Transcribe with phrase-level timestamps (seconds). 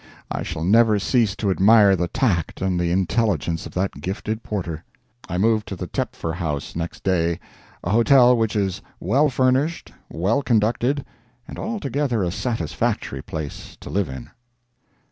[0.31, 4.83] I shall never cease to admire the tact and the intelligence of that gifted porter.
[5.29, 7.39] I moved to the Tepfer house next day—a
[7.91, 11.05] hotel which is well furnished, well conducted,
[11.47, 14.31] and altogether a satisfactory place to live in.